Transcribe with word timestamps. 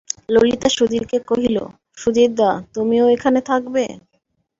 ললিতা 0.33 0.69
সুধীরকে 0.77 1.17
কহিল, 1.29 1.57
সুধীরদা, 1.97 2.49
তুমিও 2.75 3.05
এখানে 3.15 3.39
থাকবে? 3.49 3.83